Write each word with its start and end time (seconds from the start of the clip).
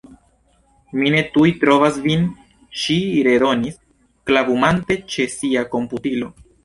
Mi 1.01 1.09
ne 1.15 1.19
tuj 1.35 1.49
trovas 1.63 1.99
vin, 2.05 2.25
ŝi 2.85 2.97
redonis, 3.29 3.77
klavumante 4.31 4.99
ĉe 5.17 5.29
sia 5.35 5.67
komputilo. 5.77 6.33